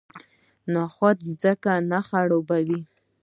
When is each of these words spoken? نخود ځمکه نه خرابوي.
نخود 0.73 1.17
ځمکه 1.41 1.73
نه 1.91 1.99
خرابوي. 2.07 2.81